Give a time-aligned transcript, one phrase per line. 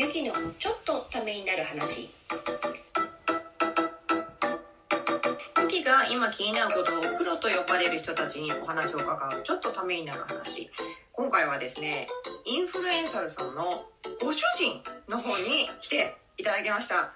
[0.00, 2.08] ゆきのちょっとためになる話。
[5.60, 10.70] ゆきが今気になることをプロと呼ばれる人たちにお話を伺うちょっとためになる話。
[11.12, 12.06] 今回はですね
[12.46, 13.84] インフルエンサルさんの
[14.22, 17.12] ご主人の方に来ていただきました。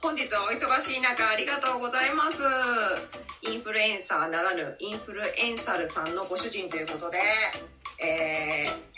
[0.00, 2.38] 本日はお忙しい中ありがとうございます。
[3.42, 7.18] インフルエンサーならぬインフルエンサルさんのご主人ということで
[8.02, 8.93] えー、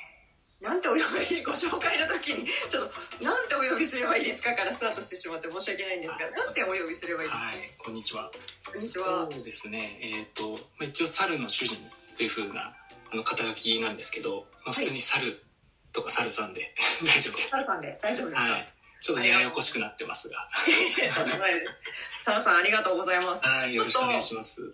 [0.62, 0.98] なんてお呼
[1.30, 8.30] びご紹介の時にちょっとなんてお呼びすればいいですかからスタートしてしまって申し訳ないんですがなんてお呼びすればいいですか、はい、こんにちは。
[8.64, 10.00] こんにちはそうですね。
[10.00, 11.76] えっ、と、まあ、一応猿の主人
[12.16, 12.72] という風な
[13.12, 15.44] あの肩書きなんですけど、まあ、普通に猿
[15.92, 17.48] とか猿さんで 大丈夫です。
[17.50, 18.72] サルさんで大丈夫ですか、はい。
[19.02, 20.48] ちょっとねややこしくなってますが、
[21.14, 24.72] とんでもないですサルさんありがとうございますはい、よろしくお願いします。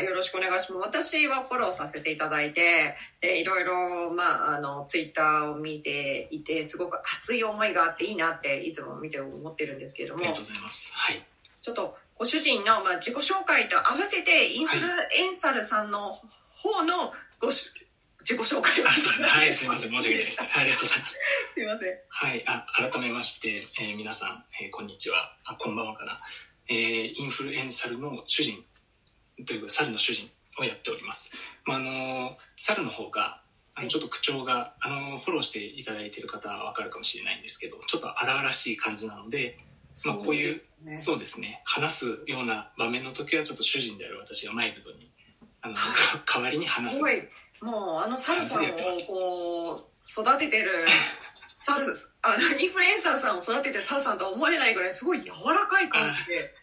[0.00, 0.88] よろしくお願いします。
[0.88, 10.92] 私はフォローさせていただいて、でいろいろ、まあ、あの、ツイッターを見ていて、すごく熱い思いがあっていいなって、いつも見て思ってるんですけれどもありが、とうございます。
[10.96, 11.22] はい。
[11.60, 16.18] ちょっとご主人の、まあ、自己紹介と合わせて、インフルエンサルさんの
[16.56, 17.70] 方のごし、
[18.20, 18.88] 自己紹介を。
[18.88, 19.28] あ、そうですね。
[19.28, 19.90] はい、すみません。
[19.90, 20.40] 申し訳ないです。
[20.40, 21.20] はいありがとうございます。
[21.54, 21.98] すいません。
[22.08, 22.42] はい。
[22.46, 25.36] あ、改めまして、えー皆さん、えーこんにちは。
[25.44, 26.20] あ、こんばんはかな。
[26.68, 28.64] えーインフルエンサルの主人
[29.44, 31.32] というか、猿の主人をやっております。
[31.64, 33.42] まあ、あの猿の方が、
[33.74, 39.58] あはいのちょっと口調が、あのフォローしていただいている方はわかるかもしれないんですけど、ちょっと荒々しい感じなので、
[40.06, 45.10] まあ、こういう、ね、そうですね、話すような場面の時は、ちょっと主人である私がマイルドに、
[45.62, 45.74] あの、
[46.26, 46.96] 代わりに話す。
[46.98, 47.22] すごい、
[47.60, 48.68] もうあのサルさんを
[49.06, 50.86] こう、育ててる、
[51.56, 51.86] サル、
[52.22, 56.54] あの、インフルエンサーさんを育ててるサルさんとは思えないぐらいすごい柔らかい感じで。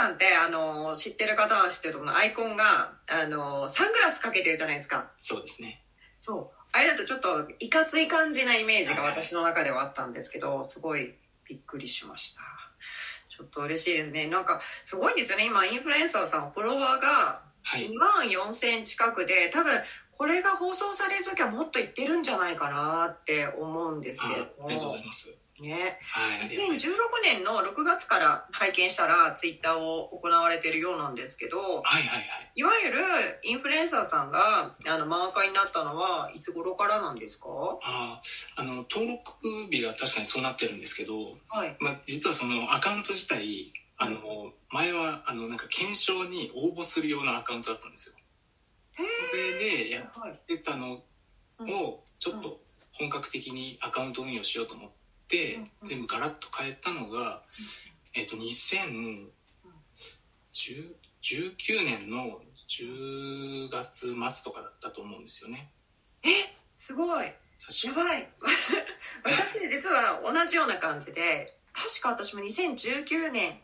[0.00, 5.10] さんって、あの、知ってる方は知ってると思うアイコンが、あの、サングラスかけてるじゃないですか。
[5.18, 5.84] そうですね。
[6.18, 6.60] そう。
[6.72, 11.14] あれだとちょっといかつい感じなイメージが私の中ではあったんですけど、すごい
[11.48, 12.40] びっくりしました。
[13.28, 14.28] ちょっと嬉しいですね。
[14.28, 15.46] なんか、すごいんですよね。
[15.46, 17.88] 今、インフルエンサーさん、フォロワーがはい。
[17.88, 19.80] 2万4000近くで多分
[20.12, 25.38] これが放送される時はもっといってるんじゃないかなって思うんですあけれどありがとうございもます。
[25.60, 26.40] ねはい。
[26.40, 26.96] ありがとうございます。
[26.96, 32.52] 2016年の6月から拝見したらツイッターを行われてるようなんですけどはいはいはい。
[32.54, 33.00] いわゆる
[33.44, 37.46] インフルエンサーさんがあのマーカーになったのはいつ頃からなんですか？
[37.82, 38.20] あ
[38.56, 39.32] ああの登録
[39.70, 48.16] 日が確かにそうなってるんですけど、はいまあ、実はそのアカウント自体あの前はあのなんか検証に応募するようなアカウントだったんですよ
[49.30, 51.02] それでやはいってたの
[51.60, 52.60] をちょっと
[52.92, 54.94] 本格的にアカウント運用しようと思って
[55.36, 55.88] うんうん。
[55.88, 57.42] 全部ガラッと変えたのが、
[58.14, 59.30] えっと2019
[61.84, 65.70] 年の10月末とかだったと思うんですよね。
[66.22, 66.28] え
[66.76, 67.26] すごい。
[67.26, 68.28] やばい。
[69.24, 73.60] 私実は同じような感じで確か私も2019年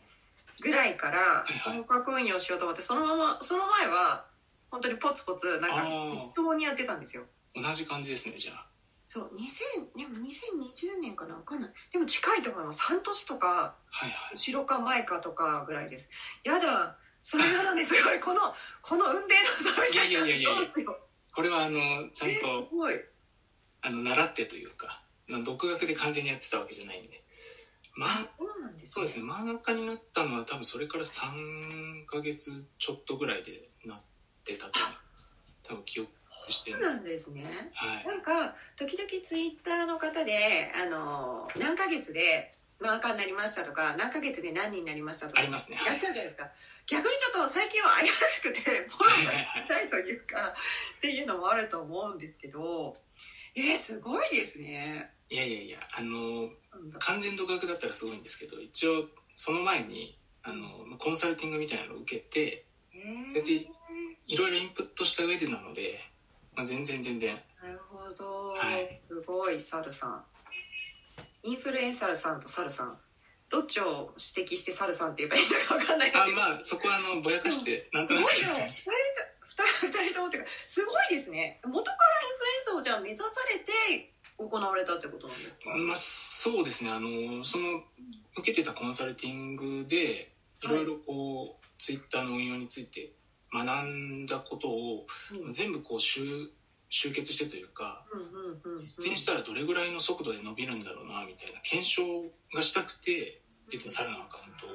[0.59, 4.25] ぐらいから本格運用しようと思ってそのままその前は
[4.71, 7.25] 本当にポツポツなんか適当にやってたんですよ。
[7.55, 8.66] 同じ感じですねじゃあ
[9.17, 11.71] そう2000でも2020年かな分かんない。
[11.91, 12.81] でも近いと思います。
[12.81, 14.35] 半年とかはいはい。
[14.35, 16.09] 後ろか前かとかぐらいです。
[16.43, 18.41] やだそれなのにすごいこの
[18.83, 21.33] この運命の差みたいないやいやいやいやどうしよう。
[21.33, 21.79] これはあの
[22.13, 22.93] ちゃんとごい。
[23.81, 27.23] あの習ってというかな独学で完全にやってたわけじゃないんで。
[27.95, 29.25] まあそうなんですそうですね。
[29.25, 34.01] 漫画家になったのは多分それから3ヶ月ちょっとぐらいでなっ
[34.45, 34.73] てたと
[35.63, 36.11] 多分記憶
[36.51, 36.79] してる。
[36.79, 37.43] そうなんですね。
[37.73, 38.05] はい。
[38.05, 45.79] なんか時々ツイッターの方であの何ヶ月でマーカーになりましたとか何ヶ月で何人になりましたとかありますね。
[45.81, 45.85] い。
[45.85, 46.49] らっしゃるじゃないですか。
[46.87, 50.55] 逆にちょっと最近は怪しくて フォローがしたいというか
[50.97, 52.95] っていうのもあると思うんですけど
[53.55, 55.11] えー、すごいですね。
[55.29, 56.49] いやいやいやあの
[56.99, 63.29] 完全独学だったらすごいんですけど一応その前にあのコンサルティングみたいなのを受けてえー。
[63.31, 63.67] それで
[64.27, 66.16] いろいろインプットした上でなので、まあ、
[66.65, 67.35] 全然全然。
[67.61, 68.93] なるほど、はい。
[68.93, 70.23] すごいサルさん。
[71.43, 72.97] インフルエンサルさんとサルさん。
[73.49, 76.23] どっちを指摘してサルさんって言えばいいのか分かんないけど。
[76.23, 81.59] あまあそこはあのぼやかしてなんすごいとなくよ二人二人ともっていうかすごいですね。
[81.65, 86.91] 元からインフルエンサーをじゃあ目指されて行われたってことなんですか、まあ、そうですね。
[86.91, 87.81] あのその
[88.37, 90.31] 受けてたコンサルティングで
[90.61, 93.11] いろいろこう、ツイッターの運用について
[93.53, 95.05] 学んだことを
[95.45, 95.51] うん。
[95.51, 96.21] 全部こう集
[96.89, 98.77] 集結してというかうんうんうんうん。
[98.77, 102.01] 実践したらどれぐらいの速度で伸びるんだろうなみたいな検証
[102.53, 104.69] がしたくて実は猿のアカウントを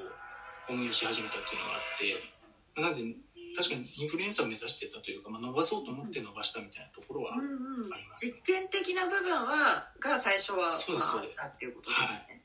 [0.69, 3.17] 運用し始めたっていうのがあってなんで
[3.55, 7.89] 確かにインフルエンサーを目指してたというか、まあ、伸ばそうと思って伸ばしたみたいなところはあうんうん。
[7.89, 11.37] ります、実験的な部分はが最初はそうですそうです。
[11.39, 12.43] まああったっていうことですね、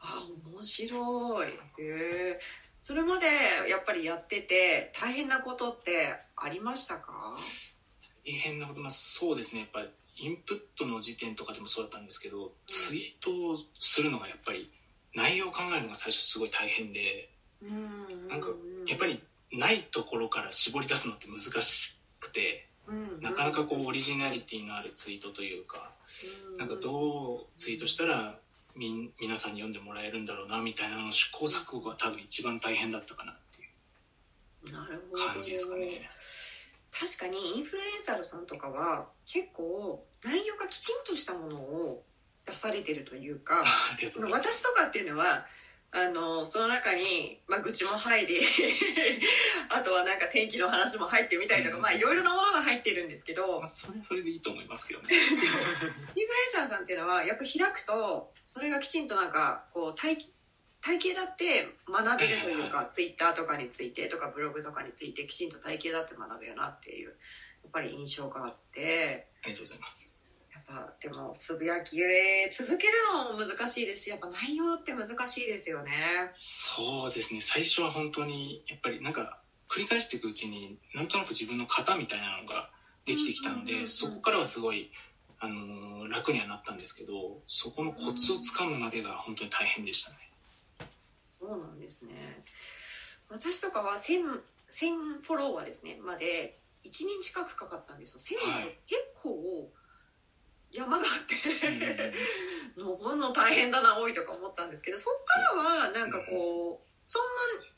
[0.00, 1.48] あ面白い。
[1.48, 2.40] へえ
[2.80, 3.26] それまで
[3.68, 7.36] やっぱりやってて大変なことってありましたか？
[8.26, 9.60] 大変なこと、まあ、そうですね。
[9.60, 14.70] やっぱりインプットの時点とかでもそうだったんですけど、ツイートをするのがやっぱり
[15.14, 17.30] 内容を考えるのが最初すごい大変で
[17.62, 18.28] うん。
[18.28, 18.48] なんか
[18.86, 19.22] やっぱり
[19.52, 22.68] ないところから絞り出すのって難しくて
[23.20, 25.92] なかなかこうオリジナリティのあるツイートというか
[26.58, 28.38] なんかどうツイートしたら
[28.80, 36.08] みん皆さんに読んでもらえるんだろうなみたいなのの試行錯誤が多分一番大変だったかなっていう感じですかね。
[36.90, 42.02] 確かにインフルエンサーさんとかは結構内容がきちんとしたものを
[42.46, 43.62] 出されてるというか。
[44.32, 45.46] 私とかっていうのは
[45.92, 48.40] あのその中に、まあ、愚痴も入り
[49.70, 55.08] あとはなんか天気の話も入ってみたりとか、うんまあいろいろなものが入ってるんですけどまあ、それはそれでいいと思いますけどね。
[55.12, 60.16] インフルエンサーさんっていうのはやっぱ開くとそれがきちんとなんかこう体
[60.80, 67.14] 体系だって学べるというかツイッターとかについてとかブログとかについてきちんと体系だって学べるなっていうや
[67.68, 70.19] っぱり印象があってありがとうございます。
[70.70, 71.96] ぱでもつぶやき
[72.52, 74.04] 続けるのも難しいです。
[74.04, 75.92] しやっぱ内容って難しいですよね。
[76.32, 77.40] そうですね。
[77.40, 82.70] 最初は本当にやっぱりなんか繰り返していくうちになんとなく自分の型みたいなのが
[83.04, 83.80] できてきたのうんうんうんうん。
[83.82, 84.90] でそこからはすごい、
[85.40, 90.16] あのー楽にはなったんですけどそこのコツをつかむまでが本当に大変でしたね。
[91.38, 92.14] そうなんですね。
[93.28, 94.24] 私とかは 1000,
[94.68, 95.98] 1000フォロワーですね。
[96.02, 98.38] まで1年近くかかったんですよ。
[98.40, 98.54] 1000ま
[98.86, 99.70] 結構
[100.72, 107.28] 山があってうんうんうん登るの大変だな多いとか思ったんですけどそっからはなんかこうそんな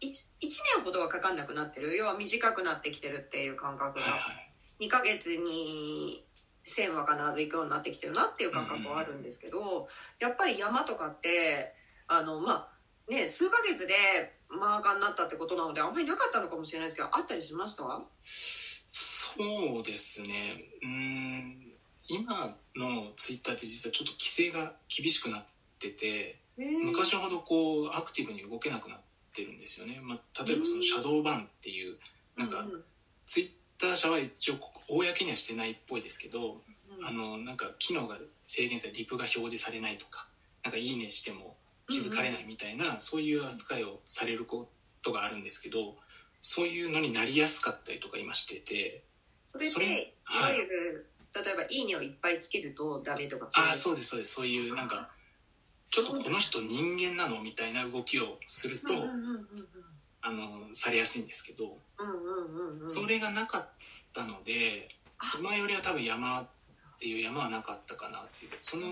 [0.00, 1.96] 1, 年ほどはかかんなくなってる。
[1.96, 4.04] 要は短くなってきてるっていう感覚が。
[4.04, 4.52] はいはい。
[4.80, 6.24] 2ヶ月に
[6.64, 9.88] 1000は必ず行くようになってきてるなっていう感覚はあるんですけど
[10.18, 11.74] やっぱり山とかって
[12.08, 12.68] あのま
[13.08, 13.94] あね数ヶ月で
[14.48, 17.84] マーカーになったってことなのであんまりなかったのかもしれないですけどあったりしました？
[18.24, 20.64] そうですね。
[20.82, 21.72] うーん。
[22.08, 25.52] 今のツイッターって実はちょっと規制が厳しくなって
[25.88, 29.00] て昔ほどこうアクティブに動けなくなっ
[29.34, 31.96] てるんですよね、まあ、例えばそのシャドーバンっていう
[32.36, 32.64] なんか
[33.26, 33.50] ツイッ
[33.80, 34.54] ター社は一応
[34.88, 36.60] 公にはしてないっぽいですけど
[36.98, 40.26] うんあのなんか機能が制限されリプが表示されないとか
[40.62, 41.56] なんかいいねしても
[41.88, 44.68] 気づかれないみたいな、そういう扱いをされるこ
[45.02, 45.96] とがあるんですけど
[46.40, 49.02] そういうのになりやすかったりとか今してて
[49.48, 50.52] それでいはい。
[50.52, 53.68] わゆる例えば「いいね」をいっぱいつけるとダメとかそういう。
[53.68, 54.34] ああそうですそうです。
[54.34, 55.10] そういうなんか
[55.92, 58.94] ちょっとこの人人間なのみたいな動きをすると、
[60.22, 61.76] あのされやすいんですけど、
[62.86, 63.68] それがなかっ
[64.14, 66.46] たのであ今よりは多分山っ
[66.98, 68.52] ていう山はなかったかなっていう。
[68.62, 68.86] その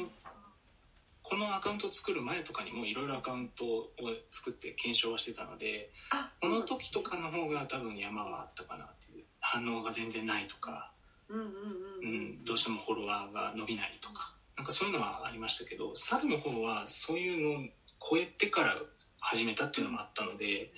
[1.22, 3.88] このアカウントを作る前とかにもいろいろアカウントを
[4.32, 10.90] 作って検証はしてたのであこの時とかの方が多分山はあったかなっていう反応が全然ないとか、
[11.28, 17.68] うん、どうしてもフォロワーが伸びないとかなんかそういうのはありましたけど猿の方はそういうのを
[17.98, 18.76] 超えてから
[19.18, 20.70] 始めたっていうのもあったので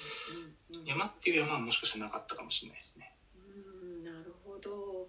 [0.70, 3.12] うんうん山っていう山はもしかしたらなかったかもしれないですね。
[3.34, 5.08] うんなるほど。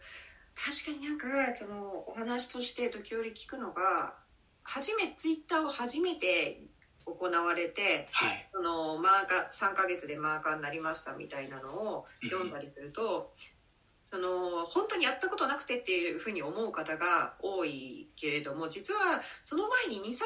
[0.56, 4.16] 確かになんかそのお話として時折聞くのが
[4.64, 6.64] 初めツイッターを初めて
[7.06, 13.34] 行われてはい、そのマーカー3ヶ月でマーカーになりましたみたいなのを読んだりすると、
[14.14, 19.00] その本当にやったことなくてっていうふうに思う方が多いけれども実は
[19.42, 20.20] その前に23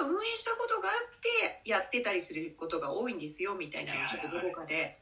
[0.00, 4.98] 個は運営したことがあってやってたりすることが多いんですよみたいなのをちょっとどこかで。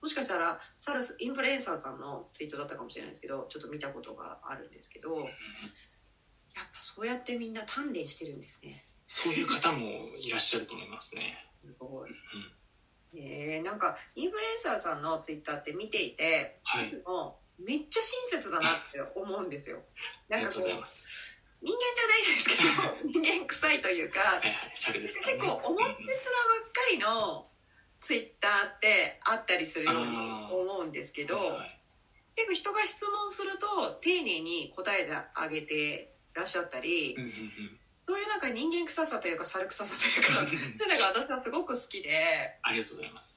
[0.00, 5.32] もしかしたらサルスインフルエンサーさんのツイートだったかもしれないですけどちょっと見たことがあるんですけどやっぱ
[6.74, 8.84] そうやってみんな鍛錬してるんですね。
[9.06, 9.88] そういう方も
[10.20, 11.44] いらっしゃると思いますね。
[11.50, 12.10] すごい、
[13.16, 16.86] えー、なんかインフルエンサーさんのツイッターって見ていてはい。
[16.86, 19.82] いつもめっちゃ親切だなって思うんですよ
[20.30, 21.12] ありがとうなんかこうございます。
[21.62, 24.70] 人間じゃないですけど 人間臭いというかはいはい、ね。
[24.72, 27.50] 結構表面ばっかりの
[28.00, 30.16] ツイッターってあったりするように
[30.52, 31.58] 思うんですけど、
[32.36, 43.35] 結構人が質問すると丁寧に答えてあげてらっしゃったり、うんうんうんそういうなんか人間臭さというか猿臭さというか そういうのが私はすごく好きでありがとうございます。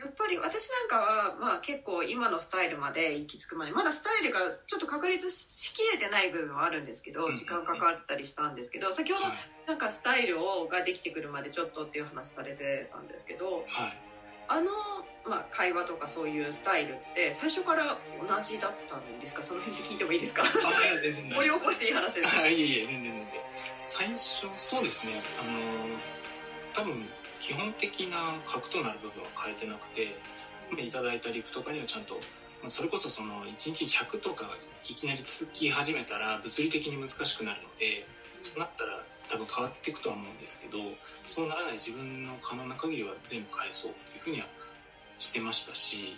[0.00, 7.36] やっぱり私なんかは、まあ、結構今のスタイルまで行き着くまでまだスタイルがちょっと確立しきれてない部分はあるんですけどうん。
[7.36, 9.36] 時間かかったりしたんですけど先ほどはい。
[9.66, 13.98] なんかスタイルをができてくるまでちょっとっていう話されてたんですけどはい。
[14.48, 14.70] あの、
[15.28, 19.42] まあ、会話とかそういうスタイルって最初から同じだったんですか？
[19.44, 20.42] その辺で聞いてもいいですか？
[20.42, 20.46] あ
[20.88, 22.40] いや全然大起こしていい話です。
[22.40, 23.26] あいえいえ全然全然。
[23.84, 25.20] 最初そうですね。
[25.38, 25.54] あの
[26.72, 27.06] 多分
[27.40, 30.14] 基本的な核となる部分は変えてなくて
[30.78, 34.46] いただいたリプとかにはちゃんとまあそれこそその1日100とか
[34.88, 38.06] いきなり続き始めたら物理的に難しくなるので
[38.40, 40.78] そうなったら多分変わっていくとは思うんですけど
[41.26, 44.46] そうならない自分の可能な限りは全部返そうっていうふうには
[45.18, 46.16] してましたし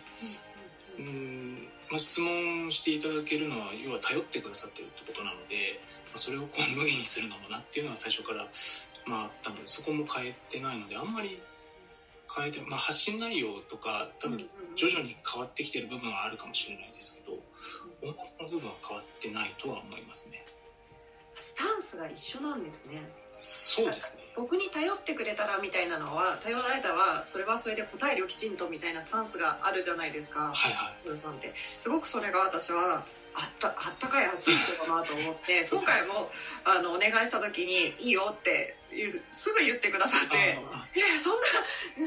[0.99, 8.47] うん、まあ、質問していただけるのは要は頼ってくださってるってことなので、まあ、それをこう無限にするのもなっていうのは最初から
[9.07, 11.41] まああったのでそこも変えてないのであんまり
[12.35, 14.39] 変えて、まあ、発信内容とか多分
[14.75, 17.39] 徐々に変わってきてる部分はあるかもしれないですけど
[18.03, 20.45] 大元の部分は変わってないとは思いますね。
[21.37, 23.03] スタンスが一緒なんですね。
[23.41, 24.25] そうですね。
[24.37, 30.53] 僕に頼ってくれたらみたいなのは頼られたらそれはそれで答えるよきちんとみたいなスタンスがあるじゃないですか。
[30.55, 31.19] はいはい。
[31.19, 31.53] さんって。
[31.79, 36.31] すごくそれが私はあったあったかい熱い人だなと思って 今回も
[36.65, 38.77] あのお願いした時に「いいよ」って
[39.33, 41.47] すぐ言ってくださってあ「えそんな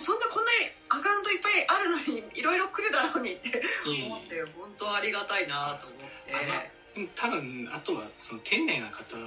[0.01, 6.33] そんなこんなにアカウントいっぱいあるのにいろいろ来るだろうに」って思って本当ありがたいなと思って。
[6.33, 6.63] あまあ
[6.97, 9.17] うん多分あとはその丁寧な方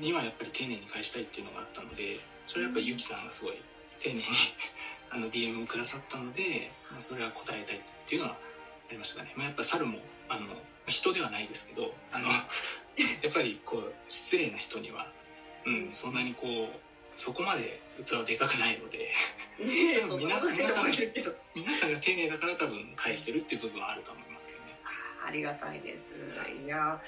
[0.00, 3.54] にはやっぱり丁寧に返したいっていうのがあったのでそれはやっぱりゆきさんがすごい
[3.98, 4.22] 丁寧に
[5.10, 12.28] あの DM をくださったので、まあ、それは答えたいっていうのはありましたかね、まあ、やっぱ猿もあの人ではないですけどあの
[13.22, 15.10] やっぱりこう失礼な人には、
[15.64, 16.78] うん、そんなにこう
[17.16, 19.10] そこまで器はでかくないので
[21.54, 24.76] 皆さんが丁寧だから多分返してるっていう部分はあると思いますけどね。
[25.26, 26.12] ありがたいです。
[26.64, 27.00] いや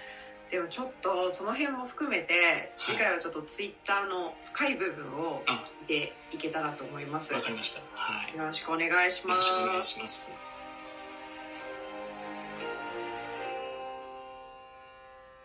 [0.51, 5.65] でもちょっとその辺も含めて次回はちょっとツイッターの深い部分をあ。
[5.81, 7.83] 見ていけたらと思います、わかりました。
[7.95, 8.37] はい。
[8.37, 9.51] よろしくお願いします。
[9.51, 10.44] よろしくお願いします